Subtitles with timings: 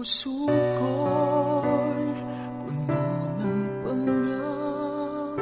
[0.00, 0.32] Puso
[0.80, 2.08] ko'y
[2.64, 3.04] puno
[3.36, 5.36] ng pangamba.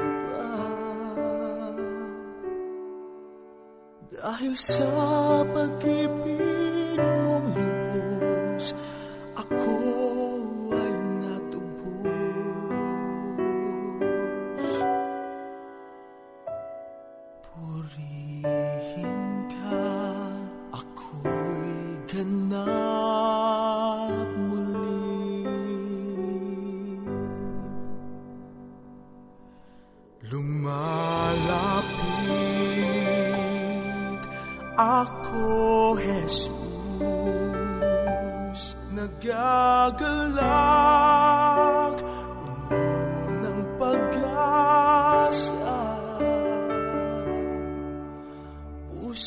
[4.18, 4.90] Dahil sa
[5.54, 6.47] pag-ibig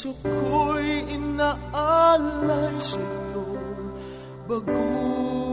[0.02, 3.46] Puso ko'y inaalay sa'yo,
[4.50, 5.51] baguhin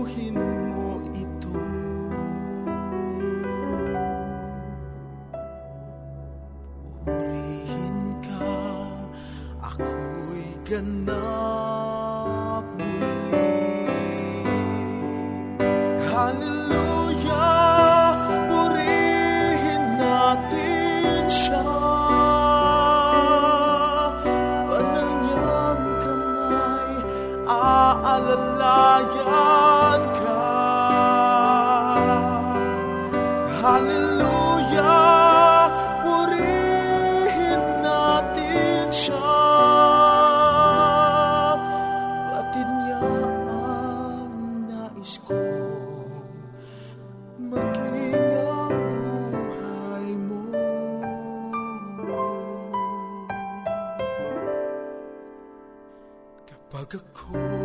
[56.88, 57.57] 个苦。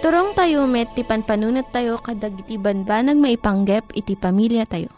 [0.00, 4.88] Iturong tayo met, ti panpanunat tayo kadag iti banbanag maipanggep iti pamilya tayo.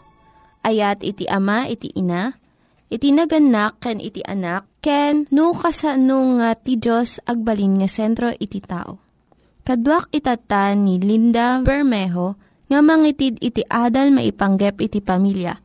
[0.63, 2.31] Ayat iti ama, iti ina,
[2.87, 8.63] iti naganak, ken iti anak, ken no kasano nga ti Diyos agbalin nga sentro iti
[8.63, 9.03] tao.
[9.67, 12.39] Kaduak itatan ni Linda Bermejo
[12.71, 15.59] nga mangitid iti adal maipanggep iti pamilya.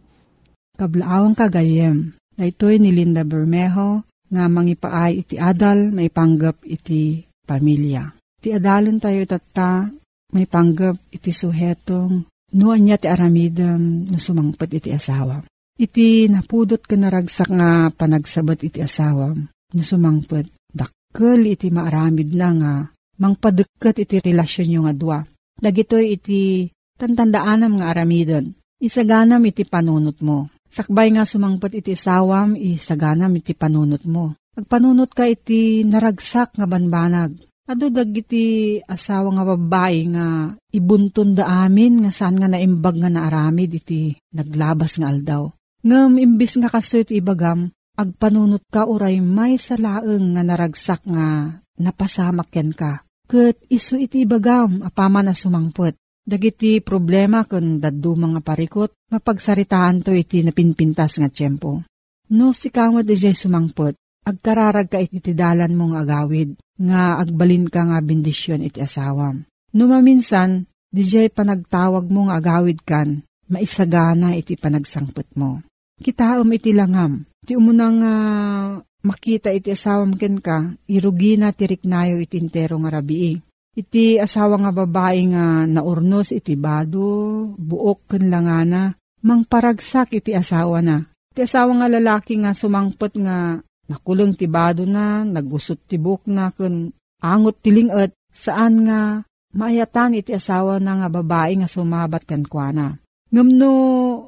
[0.75, 4.03] Kablaawang kagayem, daytoy ni Linda Bermejo,
[4.35, 8.18] nga mangipaay iti adal, may panggap iti pamilya.
[8.49, 9.93] Ti adalon tayo tata,
[10.33, 12.25] may panggap iti suhetong,
[12.57, 15.45] nuan niya ti aramidam, no sumangpet iti asawa.
[15.77, 22.75] Iti napudot ka naragsak nga panagsabat iti asawa, no sumangpet, dakkel iti maaramid na nga,
[23.21, 25.21] mangpadekket iti relasyon yung adwa.
[25.61, 30.49] Dagitoy iti tantandaanam nga aramidon, isaganam iti panunot mo.
[30.73, 34.41] Sakbay nga sumangpet iti sawam, isaganam iti panunot mo.
[34.57, 37.45] Agpanunot ka iti naragsak nga banbanag.
[37.69, 43.77] Ado dagiti asawa nga babae nga ibuntun da amin nga saan nga naimbag nga naaramid
[43.77, 45.53] iti naglabas nga aldaw.
[45.85, 52.73] Ngam imbis nga kaso ibagam, agpanunot ka uray may salaeng nga naragsak nga napasamak ken
[52.73, 53.05] ka.
[53.29, 56.01] Kat iso iti ibagam apama na sumangpet.
[56.25, 61.85] Dagiti problema kun daddu mga parikot, mapagsaritaan to iti napinpintas nga tiyempo.
[62.33, 63.97] No si kamot ijay sumangpot,
[64.29, 69.49] agkararag ka iti dalan mong agawid, nga agbalin ka nga bendisyon iti asawam.
[69.73, 75.65] No maminsan, dijay panagtawag mo nga agawid kan, maisagana iti panagsangpot mo.
[75.99, 82.79] Kitaom iti langam, ti umunang uh, makita iti asawam ken ka, irugina tiriknayo iti intero
[82.85, 83.41] nga rabii.
[83.79, 87.07] Iti asawa nga babae nga naurnos iti bado,
[87.55, 91.07] buok ken langana, mangparagsak iti asawa na.
[91.35, 96.53] Iti asawa nga lalaki nga sumangpot nga nakulong ti bado na, nagusot ti buk na,
[96.53, 96.93] kun
[97.25, 99.25] angot tilingat, saan nga
[99.57, 103.01] maayatan iti asawa na nga babae nga sumabat kan kuana.
[103.29, 103.73] Ngamno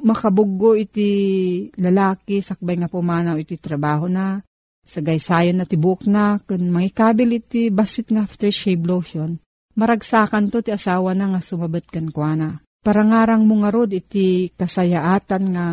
[0.04, 1.08] makabuggo iti
[1.80, 4.40] lalaki sakbay nga pumanaw iti trabaho na,
[4.84, 9.40] sagaysayon na tibuk na, kun mangikabil iti basit nga aftershave lotion,
[9.76, 12.60] maragsakan to ti asawa na nga sumabat kan kuana.
[12.80, 15.66] Parangarang mo nga rod iti kasayaatan nga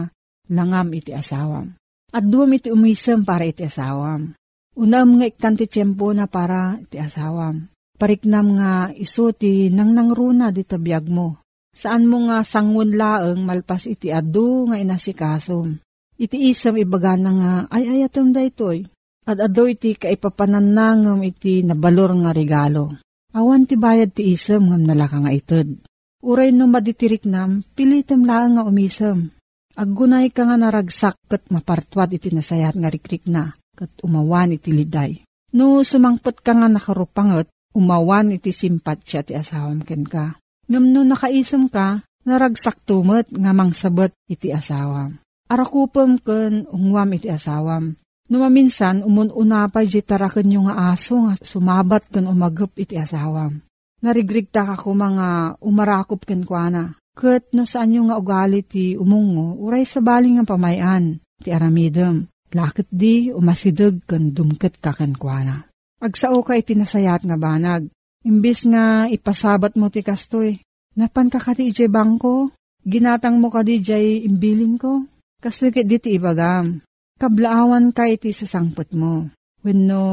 [0.51, 1.71] langam iti asawam.
[2.15, 4.31] At duwam iti umisem para iti asawam.
[4.77, 7.67] Unam nga iktan ti tiyempo na para iti asawam.
[7.97, 11.41] Pariknam nga iso ti nang nangruna di tabiyag mo.
[11.73, 15.81] Saan mo nga sangun laeng malpas iti adu nga inasikasom.
[16.17, 18.85] Iti isam ibaga nga ay ayatom da itoy.
[19.27, 22.95] At ado iti kaipapananangam iti nabalor nga regalo.
[23.35, 25.83] Awan ti bayad ti isam ngam nalaka nga ited.
[26.23, 29.36] Uray no maditirik nam, pilitem laang nga umisam.
[29.77, 35.21] Aggunay ka nga naragsak kat mapartwad iti nasayat nga rikrik na, kat umawan iti liday.
[35.53, 37.45] No sumangpot ka nga nakarupangot,
[37.77, 40.33] umawan iti simpatsya ti asawam ken ka.
[40.65, 45.21] Ngam no nakaisam ka, naragsak tumot nga mangsabot iti asawam.
[45.45, 47.93] Arakupam ken ungwam iti asawam.
[48.33, 53.61] No maminsan, umununa pa di tarakan yung nga aso nga sumabat ken umagap iti asawam.
[54.01, 56.97] Narigrigta ka ko mga umarakop ken kuana.
[57.17, 62.29] Kat no saan yung nga ugali ti umungo, uray sa baling nga pamayan, ti aramidem.
[62.53, 65.65] Lakit di umasidag ken dumket ka ken kuana.
[65.97, 67.89] Agsao ka iti nasayat nga banag.
[68.21, 70.61] Imbis nga ipasabat mo ti kastoy.
[70.95, 72.53] Napan ka kadi ije bangko?
[72.85, 75.09] Ginatang mo kadi jay imbilin ko?
[75.41, 76.85] Kaslikit di ti ibagam.
[77.17, 79.27] Kablaawan ka iti sasangpot mo.
[79.65, 80.05] Wenno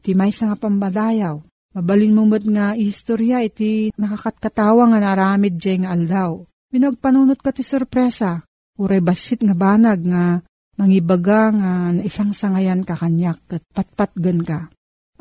[0.00, 1.36] iti may nga pambadayaw.
[1.78, 6.42] Mabalin mo mo't nga istorya iti nakakatkatawa nga naramid jay nga aldaw.
[6.74, 8.42] Winagpanunot ka ti sorpresa.
[8.82, 10.42] Uray basit nga banag nga
[10.74, 14.66] mangibaga nga isang sangayan ka kanyak kat patpatgan ka.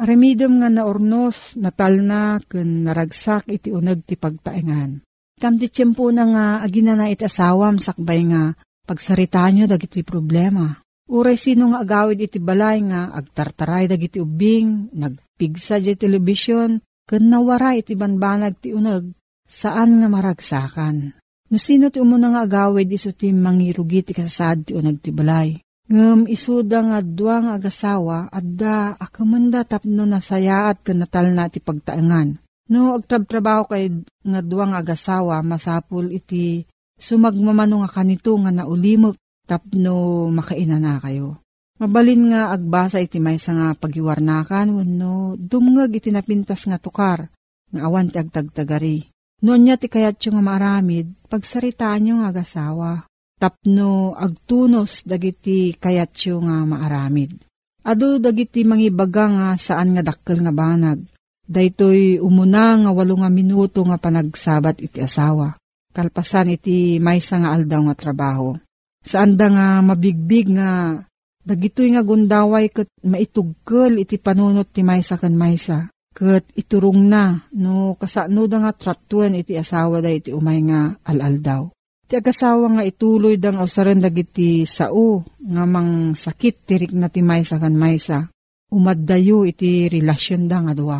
[0.02, 5.06] Aramidom nga naornos, natal na, kun naragsak iti unag ti pagtaengan.
[5.38, 8.58] Kam ti tiyempo na nga agina na iti asawam sakbay nga
[8.90, 10.74] pagsarita nyo dagiti problema.
[11.08, 17.80] Uray sino nga agawid iti balay nga agtartaray dagiti ubing, nagpigsa di telebisyon, kun nawara
[17.80, 19.16] iti banbanag ti unag,
[19.48, 21.16] saan nga maragsakan.
[21.48, 25.56] No sino ti umuna nga agawid iso ti mangirugi ti kasasad ti unag ti balay.
[25.88, 32.36] Ngem isuda nga dua nga agasawa adda akamanda tapno nasayaat ken natal na ti pagtaengan.
[32.68, 36.68] No agtrab-trabaho kay nga dua nga agasawa masapul iti
[37.00, 39.16] sumagmamano nga kanito nga naulimok
[39.48, 41.39] tapno makaina na kayo.
[41.80, 47.32] Mabalin nga agbasa iti maysa nga pagiwarnakan wenno dumngeg iti napintas nga tukar
[47.72, 49.08] nga awan ti agtagtagari.
[49.42, 52.92] Noon niya ti kayat nga maramid pagsaritaan nyo nga agasawa
[53.38, 57.38] tapno agtunos dagiti kayatyo nga maaramid.
[57.86, 61.00] Ado dagiti mangibaga nga saan nga dakkel nga banag.
[61.48, 65.56] Daytoy umuna nga walo nga minuto nga panagsabat iti asawa.
[65.96, 68.60] Kalpasan iti maysa nga aldaw nga trabaho.
[69.08, 71.00] Saan da nga mabigbig nga
[71.48, 75.88] dagitoy nga gundaway ket maitugkel iti panunot ti maysa ken maysa.
[76.12, 81.72] Ket iturong na no kasano da nga tratuan iti asawa da iti umay nga alaldaw.
[82.08, 87.64] Ti agasawa nga ituloy dang ausaran dagiti sao nga mang sakit tirik na ti maysa
[87.64, 88.28] kan maysa.
[88.68, 91.00] Umaddayo iti relasyon da nga dua.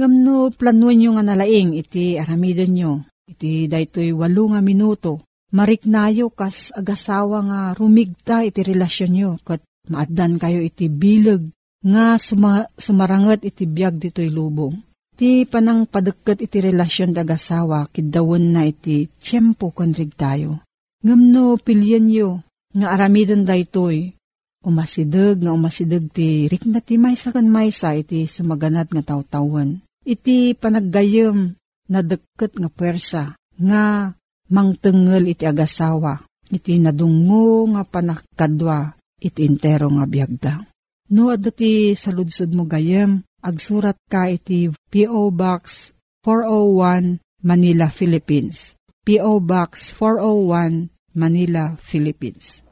[0.00, 2.92] Ngamno planuan nyo nga nalaing iti aramidan nyo.
[3.28, 5.20] Iti daytoy walo nga minuto.
[5.52, 9.30] Mariknayo kas agasawa nga rumigta iti relasyon nyo.
[9.44, 9.60] Kat
[9.92, 11.44] maaddan kayo iti bilag
[11.84, 14.80] nga suma, sumarangat iti biag dito'y lubong.
[15.12, 20.64] Ti panang padagkat iti relasyon dagasawa, kidawon na iti tiyempo konrig tayo.
[21.04, 22.40] Ngamno pilyan yo,
[22.72, 24.16] nga aramidon daytoy,
[24.64, 29.84] umasidag nga umasidag ti rik na ti maysa kan maysa iti sumaganat nga tawtawan.
[30.00, 31.60] Iti panaggayem
[31.92, 34.14] na deket nga puwersa, nga
[34.52, 36.20] mangtengel iti agasawa,
[36.52, 40.54] iti nadungo nga panakadwa, iti intero nga biagda.
[41.12, 45.32] No, adati saludsod mo gayem, agsurat ka iti P.O.
[45.32, 45.90] Box
[46.24, 48.76] 401 Manila, Philippines.
[49.02, 49.42] P.O.
[49.42, 52.62] Box 401 Manila, Philippines.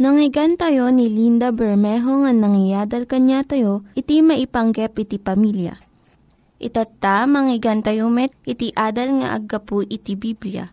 [0.00, 5.78] Nangyigan tayo ni Linda Bermejo nga nangyadal kanya tayo, iti maipanggep iti pamilya.
[7.02, 10.72] Manggigan tayo met, iti adal nga aggapu iti Biblia.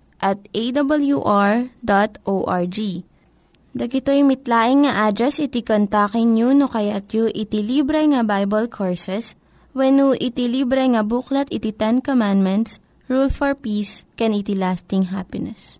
[0.21, 1.67] at awr.org
[3.71, 9.39] Dagitoy mitlaing nga address iti kontakin nyo no kayat yu iti libre nga Bible Courses
[9.71, 15.15] when no iti libre nga buklat iti Ten Commandments, Rule for Peace, can iti lasting
[15.15, 15.79] happiness.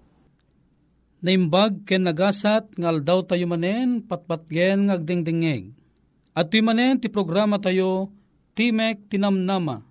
[1.19, 5.75] Naimbag ken nagasat nga aldaw tayo manen patpatgen nga agdingdingeg.
[6.31, 8.07] At tuy manen ti programa tayo
[8.55, 9.83] Timek Tinamnama.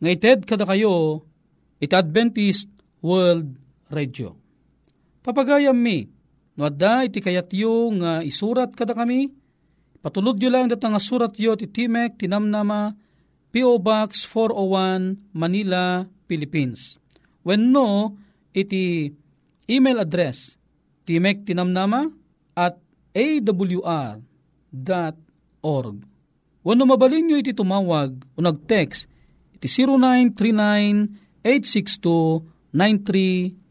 [0.00, 1.28] Nga ited kada kayo
[1.76, 2.72] iti Adventist
[3.04, 4.36] World Radio
[5.28, 6.08] Papagayam mi,
[6.56, 9.28] no adda iti kayat yo nga isurat kada kami,
[10.00, 12.96] patulod yo lang data nga surat yo ti Timek, tinamnama,
[13.52, 13.76] P.O.
[13.76, 16.96] Box 401, Manila, Philippines.
[17.44, 18.16] When no,
[18.52, 19.12] iti
[19.68, 20.56] email address,
[21.04, 22.08] timek tinamnama
[22.56, 22.80] at
[23.16, 24.26] awr.org.
[26.64, 29.08] Wano mabalin nyo iti tumawag o nag-text
[29.56, 29.68] iti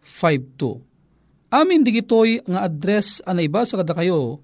[0.07, 0.87] 0939-862-9352.
[1.47, 4.43] Amin digitoy nga address anay ba sa kada kayo,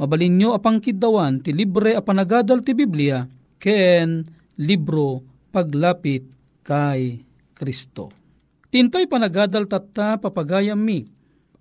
[0.00, 3.28] mabalin nyo apang kidawan ti libre a panagadal ti Biblia
[3.60, 4.24] ken
[4.56, 5.20] libro
[5.52, 6.24] paglapit
[6.64, 7.20] kay
[7.52, 8.08] Kristo.
[8.68, 11.04] Tintay panagadal tatta papagayam mi,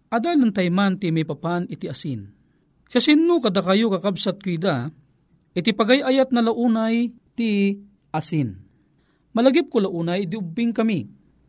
[0.07, 2.31] adalan tay man ti may papan iti asin.
[2.87, 4.87] Siya sino kada kayo kakabsat kuida,
[5.51, 7.75] iti pagayayat na launay ti
[8.15, 8.55] asin.
[9.35, 11.03] Malagip ko launay, di ubing kami.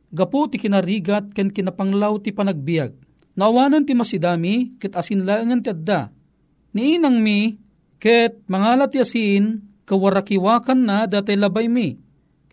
[0.09, 2.97] Gapo ti kinarigat ken kinapanglaw ti panagbiag.
[3.37, 6.11] Naawanan ti masidami, ket asin langan ti adda.
[6.75, 7.55] Ni inang mi,
[8.01, 11.95] ket mangalat ti asin, kawarakiwakan na datay labay mi.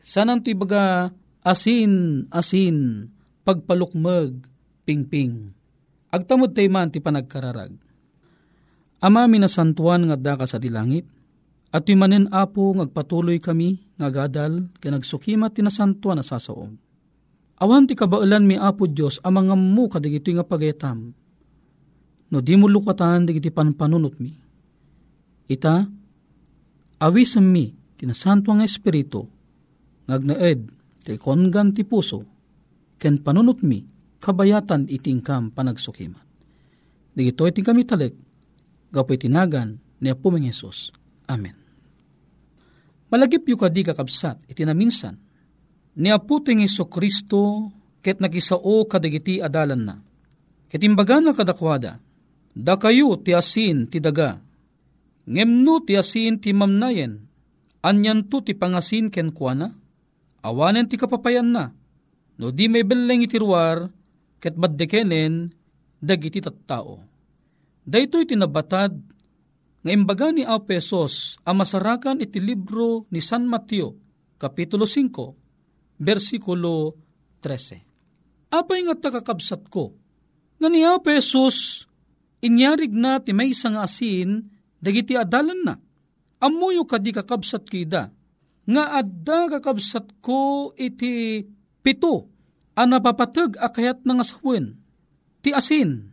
[0.04, 1.10] Sanan ti baga
[1.42, 3.10] asin, asin,
[3.48, 4.46] pagpalukmag,
[4.86, 5.50] pingping.
[6.14, 7.74] Agtamod tay man ti panagkararag.
[9.02, 11.10] Ama minasantuan nga daka sa dilangit,
[11.76, 16.85] at manen apo ngagpatuloy kami nga gadal kay nagsukimat tinasantuan na sasaom.
[17.56, 21.16] Awan ti kabailan mi apo Diyos amang mo kadigito nga pagaytam.
[22.32, 24.34] No di mo lukatan digiti panpanunot mi.
[25.46, 25.86] Ita,
[27.00, 29.24] awisam mi tinasanto nga espiritu
[30.10, 30.60] ngagnaed
[31.06, 32.26] ti kongan ti puso
[33.00, 33.80] ken panunot mi
[34.20, 36.26] kabayatan itingkam panagsukimat.
[37.16, 38.14] Digito iting kami talek
[38.92, 40.92] gapoy tinagan ni Apo Ming Jesus.
[41.32, 41.56] Amen.
[43.08, 45.16] Malagip yu kadi kakabsat, iti naminsan,
[45.96, 47.72] ni Apo ting Iso Kristo,
[48.04, 49.96] ket nagisao kadagiti adalan na.
[50.68, 52.04] Ket na kadakwada,
[52.52, 54.40] da kayo ti asin ti daga,
[55.28, 57.24] ngemno ti asin ti mamnayen,
[57.80, 59.72] anyan to ti pangasin ken kuana,
[60.44, 61.72] awanen ti kapapayan na,
[62.40, 63.88] no di may beleng itirwar,
[64.44, 65.54] ket baddekenen,
[66.04, 67.00] dagiti tattao.
[67.86, 68.92] Daytoy tinabatad
[69.86, 73.94] nga imbaga ni Apesos ang masarakan iti libro ni San Mateo,
[74.42, 75.45] Kapitulo 5,
[76.00, 76.96] versikulo
[77.44, 78.52] 13.
[78.54, 79.96] Apay nga takakabsat ko,
[80.60, 81.88] nga ni Apesos,
[82.40, 84.48] inyarig na ti may isang asin,
[84.80, 85.76] dagiti adalan na.
[86.40, 88.12] Amuyo kadi kakabsat kida,
[88.66, 91.44] nga adda kakabsat ko iti
[91.84, 92.32] pito,
[92.76, 94.76] ang napapatag akayat ng asawin,
[95.40, 96.12] ti asin,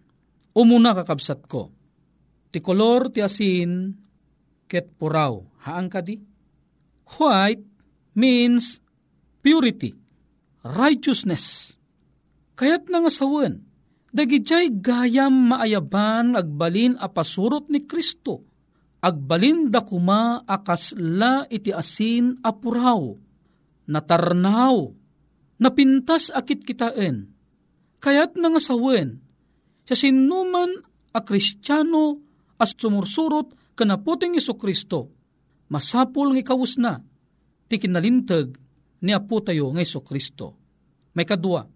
[0.55, 1.83] umuna kakabsat ko
[2.53, 3.97] ti kolor ti asin
[4.69, 5.41] ket puraw.
[5.65, 6.21] Haang kadi?
[7.17, 7.65] White
[8.13, 8.82] means
[9.43, 9.93] purity,
[10.63, 11.75] righteousness.
[12.55, 13.67] Kayat nga sawen,
[14.15, 17.11] dagijay gayam maayaban agbalin a
[17.69, 18.47] ni Kristo.
[19.03, 23.19] Agbalin da kuma akasla iti asin a puraw,
[23.91, 24.95] natarnaw,
[25.59, 27.27] napintas akit kitaen.
[27.99, 29.19] Kayat nga sawen,
[29.83, 30.71] sa sinuman
[31.11, 32.23] a kristyano
[32.63, 35.11] as sumursurot kanaputing Iso Kristo,
[35.67, 37.03] masapul ng ikawus na,
[37.67, 38.55] ti kinalintag
[39.03, 40.57] ni Apo tayo ng Iso Kristo.
[41.13, 41.67] May kadua,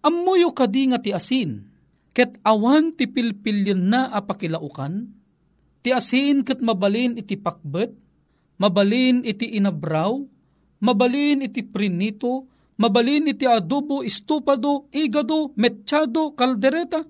[0.00, 1.68] amuyo kadi nga ti asin,
[2.16, 5.10] ket awan ti pilpilyon na apakilaukan,
[5.84, 7.92] ti asin ket mabalin iti pakbet,
[8.56, 10.16] mabalin iti inabraw,
[10.80, 12.48] mabalin iti prinito,
[12.80, 17.04] mabalin iti adobo, estupado, igado, mechado, kaldereta,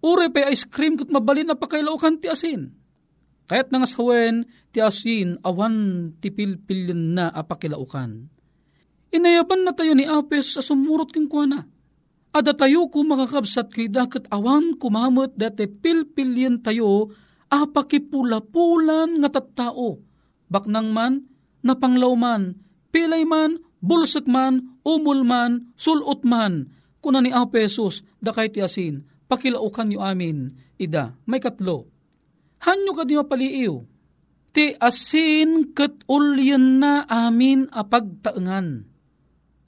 [0.00, 2.72] Ure pa ice cream kat mabalin na pakailaokan ti asin.
[3.44, 8.32] Kayat nga sawen ti asin awan ti pilpilin na apakilaukan.
[9.10, 11.66] Inayaban na tayo ni Apes sa sumurot king kuana.
[12.30, 17.10] Ada tayo ko makakabsat kay dakat awan kumamot dati pilpilin tayo
[17.50, 19.98] apakipula-pulan nga tattao.
[20.46, 21.26] Baknang man,
[21.66, 22.54] napanglaw man,
[22.94, 26.70] pilay man, bulsak man, umul man, sulot man,
[27.02, 31.86] kuna ni Apesos da kay ti asin pakilaukan nyo amin, ida, may katlo.
[32.66, 33.74] Hanyo ka di mapaliiw,
[34.50, 38.89] ti asin kat ulyan na amin apagtaengan.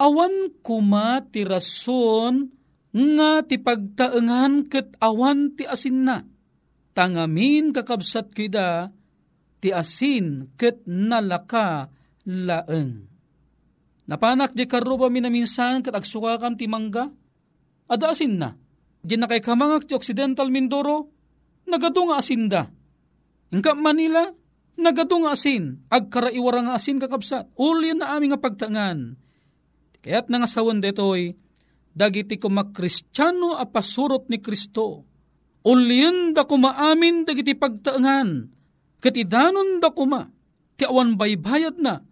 [0.03, 2.51] Awan kuma ti rason
[2.91, 6.19] nga ti pagtaengan kat awan ti asin na.
[6.91, 8.91] Tangamin kakabsat kida
[9.63, 11.87] ti asin kat nalaka
[12.27, 13.07] laeng.
[14.11, 17.07] Napanak di karuba minaminsan kat agsukakam ti mangga,
[17.87, 18.51] ada asin na
[19.03, 21.11] Di na kay kamangak ti Occidental Mindoro,
[21.71, 22.71] nagado nga asinda.
[23.55, 24.31] Ingka Manila,
[24.79, 27.51] nagado nga asin, agkaraiwara nga asin kakabsat.
[27.59, 29.22] Uli na aming nga pagtangan.
[30.03, 31.39] Kaya't nga sawan detoy,
[31.95, 35.07] dagiti kumakristyano a pasurot ni Kristo.
[35.63, 38.51] Ulyen da kumaamin dagiti pagtaangan,
[38.99, 40.27] ket idanon da kuma,
[40.75, 42.03] ti awan baybayad na,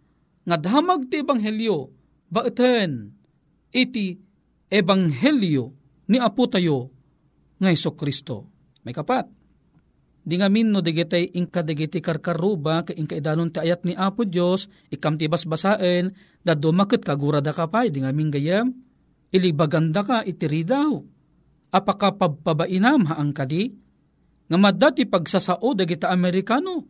[0.47, 1.91] nga damag ti ebanghelyo,
[2.31, 3.11] baeten,
[3.75, 4.23] iti
[4.71, 5.75] ebanghelyo
[6.07, 6.95] ni Apo tayo
[7.59, 8.47] nga Kristo.
[8.87, 9.27] May kapat,
[10.21, 14.29] di nga min no digitay inka digiti karkaruba ka inka idanon ti ayat ni Apo
[14.29, 16.13] Dios ikam ti basbasaen
[16.45, 18.69] da dumakit kagurada ka pay di nga min gayam
[19.33, 21.01] ilibaganda ka itiri daw
[21.71, 23.71] apaka pabpabainam haang kadi,
[24.51, 26.83] nga madati pagsasao dagita Amerikano,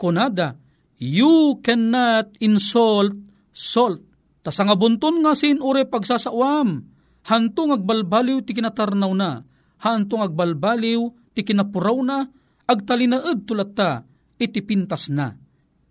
[0.00, 0.56] kunada,
[0.96, 3.12] you cannot insult
[3.52, 4.00] salt.
[4.40, 6.84] Tas nga bunton nga sin ure pagsasawam,
[7.28, 9.44] hantong agbalbaliw ti kinatarnaw na,
[9.84, 11.00] hantong agbalbaliw
[11.36, 12.28] ti kinapuraw na,
[12.68, 14.04] agtalinaed tulata,
[14.40, 15.32] iti pintas na.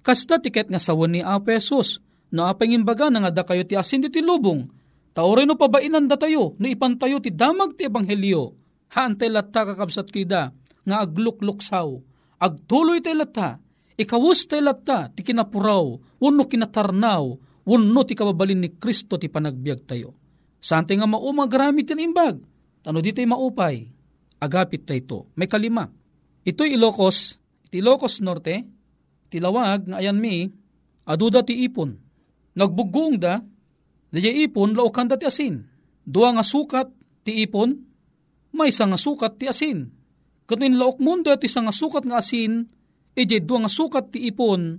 [0.04, 4.20] Kasta tiket nga sawan ni Apesos, na apeng imbaga nga da kayo ti asin ti
[4.20, 4.66] lubong,
[5.14, 8.58] Taore no pabainan da tayo, no ipantayo ti damag ti ebanghelyo.
[8.98, 10.50] Haantay latta kakabsat kida,
[10.84, 11.90] nga aglukluksaw.
[12.42, 13.62] Agtuloy tay latta,
[13.94, 17.24] ikawus tay latta, ti kinapuraw, wano kinatarnaw,
[17.64, 20.18] wano ti kababalin ni Kristo ti panagbiag tayo.
[20.58, 21.54] Sante nga maumag
[21.86, 22.42] tin imbag,
[22.82, 23.86] tano di tayo maupay,
[24.42, 25.20] agapit tayo ito.
[25.38, 25.86] May kalima.
[26.44, 28.68] Ito'y Ilocos, iti Ilocos Norte,
[29.32, 30.48] tilawag nga ayan mi,
[31.08, 31.96] aduda ti ipon.
[32.54, 33.42] Nagbugong da,
[34.14, 35.66] Daya ipon, laukan da ti asin.
[36.06, 36.86] Dua nga sukat
[37.26, 37.74] ti ipon,
[38.54, 39.90] may nga sukat ti asin.
[40.46, 42.70] Katin laok mundo isa nga sukat nga asin,
[43.18, 44.78] ije dua nga sukat ti ipon,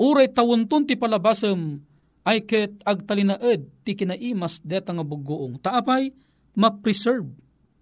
[0.00, 1.84] uray tawunton ti palabasem,
[2.24, 5.60] ay ket agtalinaed ti kinaimas deta nga bugoong.
[5.60, 6.08] Taapay,
[6.56, 7.28] ma-preserve.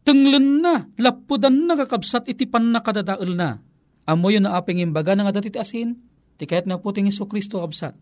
[0.05, 3.61] Tenglen na, lapudan na kakabsat iti pan nakadadaal na.
[4.09, 5.95] Amo na apeng imbaga nga dati ti asin,
[6.41, 7.95] ti nga puting Iso Kristo kabsat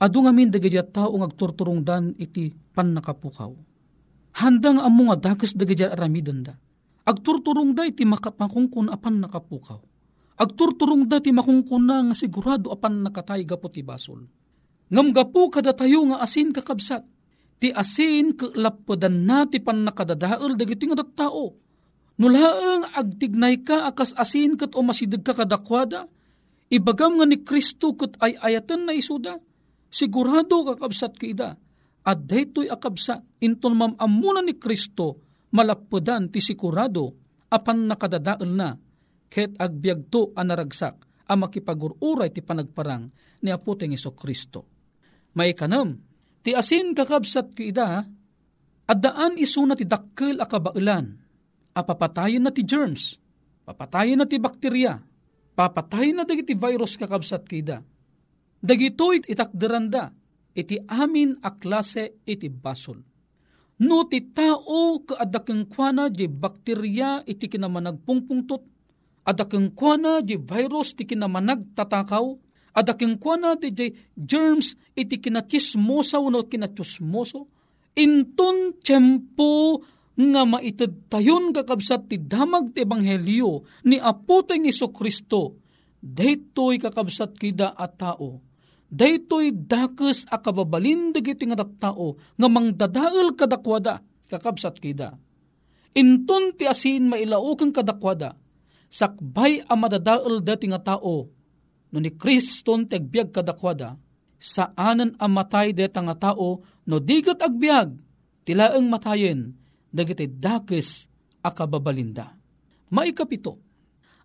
[0.00, 3.52] Adu nga min tao nga agturturong dan iti pan nakapukaw.
[4.40, 6.56] Handang amo nga dakas dagiti aramidan da.
[7.04, 9.76] Agturturong da iti makapakungkun apan nakapukaw.
[10.40, 14.24] Agturturong da iti makungkun na nga sigurado apan nakatay gapo ti basol.
[14.88, 17.04] Ngam gapu kada tayo nga asin kakabsat.
[17.60, 21.52] Ti asin kalapadan na ti pan nakadadaal dagiti nga tao.
[22.16, 26.08] Nulaang agtignay ka akas asin kat o masidag ka kadakwada.
[26.72, 29.36] Ibagam nga ni Kristo kat ay ayatan na isuda
[29.90, 31.50] sigurado kakabsat ka ida,
[32.06, 35.20] at daytoy akabsat, inton mamamunan ni Kristo,
[35.52, 37.18] malapudan ti sigurado,
[37.50, 38.72] apan nakadadaal na,
[39.26, 43.10] ket agbyagto anaragsak, a makipagururay ti panagparang
[43.44, 44.66] ni Aputeng Iso Kristo.
[45.36, 45.94] May kanam,
[46.40, 47.88] ti asin kakabsat ka ida,
[48.90, 51.14] at daan iso na ti dakkel akabailan,
[51.76, 53.16] apapatayin na ti germs,
[53.62, 54.98] papatayin na ti bakterya,
[55.54, 57.78] papatayin na ti virus kakabsat ka ida,
[58.60, 60.12] Dagitoy itakderanda,
[60.52, 63.00] iti amin a klase iti basol.
[63.80, 68.62] No ti tao kaadakeng kwana di bakterya iti kinamanagpungpungtot,
[69.24, 72.36] adakeng kwana di virus ti kinamanag tatakaw,
[72.74, 73.72] adakeng kwana di
[74.14, 77.50] germs iti kinatismosa no kinatusmoso,
[77.98, 79.82] inton tiyempo
[80.20, 85.56] nga maitid tayon kakabsat ti damag ti ebanghelyo ni Apo tayong Iso Kristo,
[86.02, 88.44] daytoy kakabsat kida at tao.
[88.90, 95.14] Daytoy dakes a kababalin dagiti nga tao nga mangdadael kadakwada kakabsat kida.
[95.94, 98.34] Inton ti asin mailauken kadakwada.
[98.90, 101.39] Sakbay a madadael dati nga tao
[101.90, 103.98] no ni Kriston ti agbyag kadakwada
[104.40, 107.92] saanan ang matay deta nga tao no digat agbyag
[108.46, 109.52] tilaeng matayen
[109.90, 111.10] dagiti dakes
[111.42, 112.36] a kababalinda.
[112.90, 113.58] Maikapito,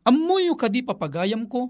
[0.01, 1.69] amuyo kadi papagayam ko,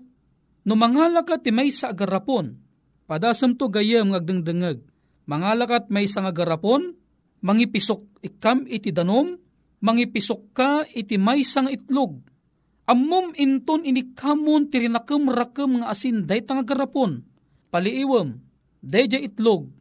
[0.64, 2.66] no mangalaka ti may sa agarapon,
[3.06, 4.82] Padasam to gayam ngagdengdengeg.
[5.30, 6.98] Mangalakat may nga garapon,
[7.42, 9.38] mangipisok ikam iti danom,
[9.82, 12.22] mangipisok ka iti may sang itlog.
[12.86, 17.26] Ammom inton inikamon tirinakam rakam nga asin day nga garapon.
[17.74, 18.38] Paliiwam,
[18.80, 19.74] day itlog,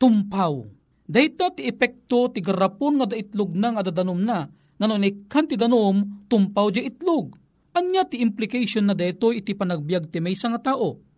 [0.00, 0.64] tumpaw.
[1.08, 5.56] Dayta ti epekto ti garapon nga da itlog na nga dadanom na, nganon ikan ti
[5.56, 7.36] danom, tumpaw di itlog.
[7.72, 11.08] Anya ti implication na dayto iti panagbiag ti may nga tao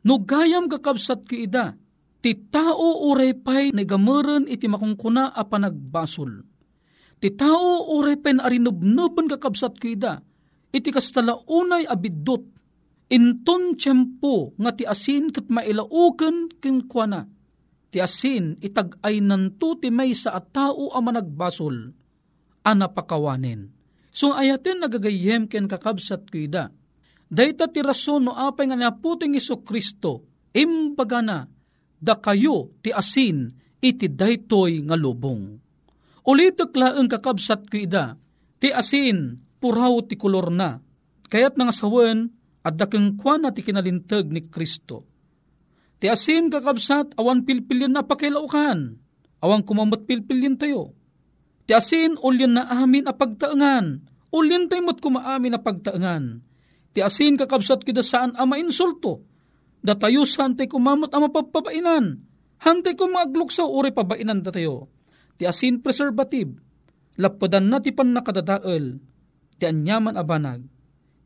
[0.00, 1.76] No gayam kakabsat ki ida,
[2.24, 6.40] ti tao uray pay nagameran iti makungkuna a panagbasol.
[7.20, 10.24] Ti tao uray pay na arinubnuban kakabsat ki ida,
[10.70, 12.42] iti kastala unay abidot,
[13.10, 17.26] inton tiyempo nga ti asin kat mailauken kinkwana.
[17.90, 21.90] Ti asin itag-ay nanto ti may sa at tao a managbasol,
[22.62, 23.66] anapakawanin.
[24.14, 26.70] So ayaten nagagayem ken kakabsat ko ida,
[27.30, 31.46] Dayta ti rason no apay nga naputing iso Kristo, imbaga
[31.94, 33.46] da kayo ti asin
[33.78, 35.54] iti daytoy nga lubong.
[36.26, 38.18] Ulitok laeng kakabsat ko ida,
[38.58, 40.80] ti asin, puraw ti kolor na,
[41.28, 45.08] kayat nga sawen, at dakeng kwa na ti kinalintag ni Kristo.
[46.00, 48.96] Ti asin kakabsat, awan pilpilyan na pakilaukan,
[49.44, 50.96] awan kumamot pilpilyan tayo.
[51.68, 54.00] Ti asin, ulyan na amin a pagtaangan,
[54.32, 56.40] ulyan tayo mo't kumaamin a pagtaangan.
[56.96, 59.24] Ti asin kakabsat kida saan ama insulto,
[59.84, 62.24] datayos hantay kumamot ama pagpapainan,
[62.64, 64.88] hantay ko maagluksaw uri pabainan datayo.
[65.36, 66.56] Ti asin preservative,
[67.20, 69.00] lapadan na ti pan nakadadael,
[69.60, 70.64] ti anyaman abanag,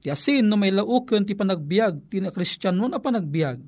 [0.03, 3.63] ti asin no may lauken ti panagbiag, ti na kristyanon a panagbiag,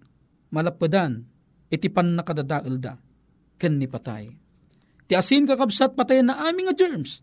[0.50, 1.22] malapadan,
[1.70, 2.98] iti pan nakadadael da,
[3.54, 4.34] ken ni patay.
[5.06, 7.22] Ti asin kakabsat patayan na aming germs,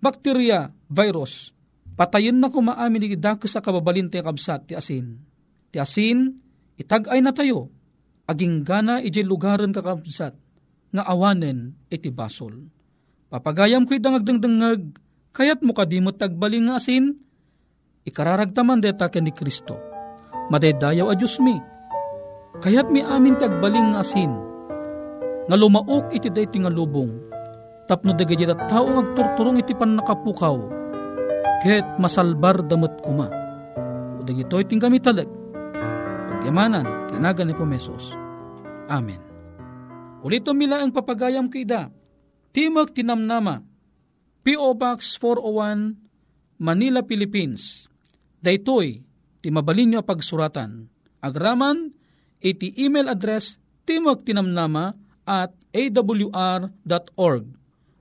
[0.00, 1.52] bakterya, virus,
[1.92, 5.20] patayin na kumaamin ni dakes sa kababalin ti kabsat ti asin.
[5.68, 6.32] Ti asin,
[6.80, 7.68] itagay na tayo,
[8.24, 10.32] aging gana iti lugaran kakabsat,
[10.88, 12.64] nga awanen iti basol.
[13.28, 14.24] Papagayam ko'y dangag
[15.32, 17.16] kayat mo kadimot tagbaling nga asin,
[18.04, 19.76] ikararagtaman deta ken ni Kristo.
[20.48, 21.56] Madaydayaw a Diyos mi,
[22.64, 24.32] kayat mi amin tagbaling nga asin,
[25.48, 27.12] nga lumaok iti dayti nga lubong,
[27.88, 30.56] tapno dagay at tao agturturong iti pan nakapukaw,
[31.64, 33.28] ket masalbar damot kuma.
[34.16, 35.28] O dagitoy ting kami talag,
[36.38, 38.14] Pagkamanan, kanagan ni Pomesos.
[38.86, 39.20] Amen.
[40.24, 41.90] Ulito mila ang papagayam kida,
[42.54, 43.58] Timog Tinamnama,
[44.48, 44.80] P.O.
[44.80, 47.84] Box 401, Manila, Philippines.
[48.40, 49.04] Daytoy,
[49.44, 50.88] timabalin nyo pagsuratan.
[51.20, 51.92] Agraman,
[52.40, 54.96] iti email address timogtinamnama
[55.28, 57.44] at awr.org.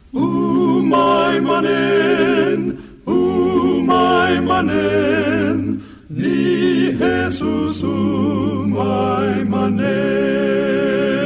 [0.13, 11.20] Umay manen, umay manen, ni Jesus umay manen.